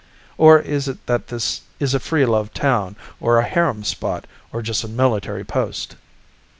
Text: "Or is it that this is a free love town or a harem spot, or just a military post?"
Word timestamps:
"Or 0.35 0.59
is 0.59 0.87
it 0.87 1.05
that 1.05 1.27
this 1.27 1.61
is 1.79 1.93
a 1.93 1.99
free 1.99 2.25
love 2.25 2.55
town 2.55 2.95
or 3.19 3.37
a 3.37 3.43
harem 3.43 3.83
spot, 3.83 4.25
or 4.51 4.63
just 4.63 4.83
a 4.83 4.87
military 4.87 5.43
post?" 5.43 5.95